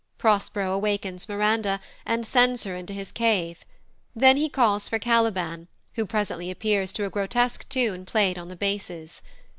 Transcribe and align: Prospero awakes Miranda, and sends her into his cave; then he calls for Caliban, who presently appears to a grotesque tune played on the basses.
Prospero 0.17 0.71
awakes 0.73 1.29
Miranda, 1.29 1.79
and 2.07 2.25
sends 2.25 2.63
her 2.63 2.75
into 2.75 2.91
his 2.91 3.11
cave; 3.11 3.59
then 4.15 4.35
he 4.35 4.49
calls 4.49 4.89
for 4.89 4.97
Caliban, 4.97 5.67
who 5.93 6.07
presently 6.07 6.49
appears 6.49 6.91
to 6.93 7.05
a 7.05 7.09
grotesque 7.11 7.69
tune 7.69 8.03
played 8.03 8.39
on 8.39 8.47
the 8.47 8.55
basses. 8.55 9.21